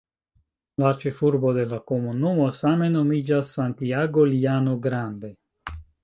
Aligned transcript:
La 0.83 0.91
ĉefurbo 1.01 1.49
de 1.57 1.65
la 1.73 1.77
komunumo 1.91 2.47
same 2.59 2.87
nomiĝas 2.93 3.51
"Santiago 3.57 4.25
Llano 4.31 4.73
Grande". 4.87 5.31